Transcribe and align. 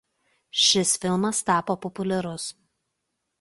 Šis 0.61 0.93
filmas 1.03 1.43
tapo 1.51 1.77
populiarus. 1.85 2.49